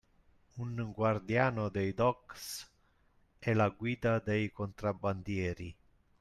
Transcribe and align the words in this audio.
Un 0.57 0.93
guardiano 0.93 1.69
dei 1.69 1.93
docks 1.93 2.67
è 3.37 3.53
la 3.53 3.69
guida 3.69 4.17
dei 4.17 4.49
contrabbandieri; 4.51 5.75